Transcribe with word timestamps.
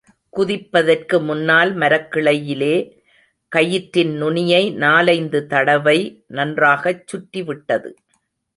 குதிப்பதற்கு 0.37 1.21
முன்னால் 1.21 1.75
மரக்கிளையிலே 1.75 2.75
கயிற்றின் 3.51 4.13
நுனியை 4.15 4.63
நாலைந்து 4.75 5.47
தடவை 5.47 5.97
நன்றாகச் 6.27 7.07
சுற்றிவிட்டது. 7.07 7.91